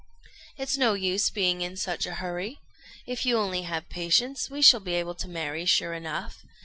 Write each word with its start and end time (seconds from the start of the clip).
"It's 0.57 0.79
no 0.79 0.95
use 0.95 1.29
being 1.29 1.61
in 1.61 1.77
such 1.77 2.07
a 2.07 2.15
hurry. 2.15 2.57
If 3.05 3.23
you 3.23 3.37
only 3.37 3.61
have 3.69 3.87
patience, 3.87 4.49
we 4.49 4.63
shall 4.63 4.79
be 4.79 4.95
able 4.95 5.13
to 5.13 5.27
marry, 5.27 5.63
sure 5.65 5.93
enough. 5.93 6.43